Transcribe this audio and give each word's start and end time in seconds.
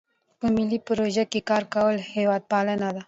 په 0.39 0.45
ملي 0.55 0.79
پروژو 0.87 1.23
کې 1.31 1.39
کار 1.49 1.63
کول 1.73 1.95
هیوادپالنه 2.15 2.87
ده. 2.95 2.99